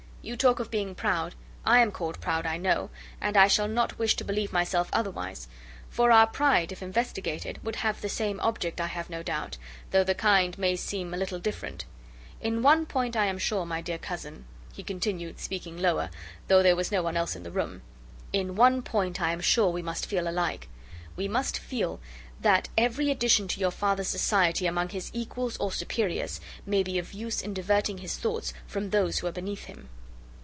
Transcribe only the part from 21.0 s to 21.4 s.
We